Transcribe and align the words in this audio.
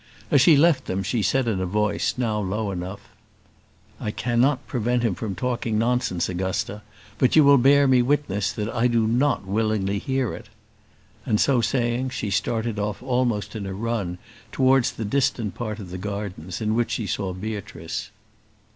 As 0.31 0.41
she 0.41 0.57
left 0.57 0.85
them 0.85 1.03
she 1.03 1.21
said 1.21 1.47
in 1.47 1.61
a 1.61 1.65
voice, 1.67 2.15
now 2.17 2.39
low 2.39 2.71
enough, 2.71 3.07
"I 3.99 4.09
cannot 4.09 4.65
prevent 4.65 5.03
him 5.03 5.13
from 5.13 5.35
talking 5.35 5.77
nonsense, 5.77 6.27
Augusta; 6.27 6.81
but 7.19 7.35
you 7.35 7.43
will 7.43 7.59
bear 7.59 7.87
me 7.87 8.01
witness, 8.01 8.51
that 8.53 8.67
I 8.67 8.87
do 8.87 9.05
not 9.05 9.45
willingly 9.45 9.99
hear 9.99 10.33
it." 10.33 10.47
And, 11.23 11.39
so 11.39 11.61
saying, 11.61 12.09
she 12.09 12.31
started 12.31 12.79
off 12.79 13.03
almost 13.03 13.55
in 13.55 13.67
a 13.67 13.75
run 13.75 14.17
towards 14.51 14.91
the 14.91 15.05
distant 15.05 15.53
part 15.53 15.77
of 15.77 15.91
the 15.91 15.99
gardens, 15.99 16.61
in 16.61 16.73
which 16.73 16.89
she 16.89 17.05
saw 17.05 17.31
Beatrice. 17.31 18.09